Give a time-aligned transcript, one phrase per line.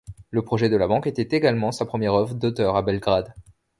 [0.31, 3.35] Le projet de la Banque était également sa première œuvre d’auteur à Belgrade.